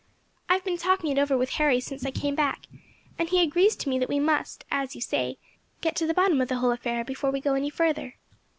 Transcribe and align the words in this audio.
I 0.49 0.55
have 0.55 0.63
been 0.63 0.79
talking 0.79 1.11
it 1.15 1.19
over 1.21 1.37
with 1.37 1.51
Harry 1.51 1.79
since 1.79 2.03
I 2.03 2.09
came 2.09 2.33
back, 2.33 2.65
and 3.19 3.29
he 3.29 3.39
agrees 3.39 3.77
with 3.77 3.85
me 3.85 3.99
that 3.99 4.09
we 4.09 4.19
must, 4.19 4.65
as 4.71 4.95
you 4.95 5.01
say, 5.01 5.37
get 5.81 5.95
to 5.97 6.07
the 6.07 6.13
bottom 6.15 6.41
of 6.41 6.47
the 6.47 6.57
whole 6.57 6.71
affair 6.71 7.03
before 7.03 7.29
we 7.29 7.39
go 7.39 7.53
any 7.53 7.69
further. 7.69 8.15